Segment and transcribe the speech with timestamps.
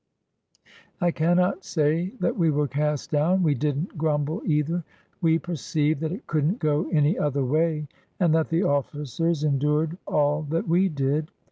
[0.99, 3.43] I cannot say that we were cast down.
[3.43, 4.83] We did n't grumble, either.
[5.21, 7.87] We perceived that it could n't go any other way
[8.19, 11.29] and that the officers endured all that we did.